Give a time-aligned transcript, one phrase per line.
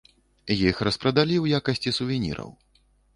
[0.53, 2.49] Іх распрадалі ў якасці сувеніраў.